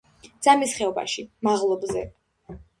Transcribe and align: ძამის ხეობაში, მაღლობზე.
ძამის 0.47 0.73
ხეობაში, 0.77 1.27
მაღლობზე. 1.49 2.05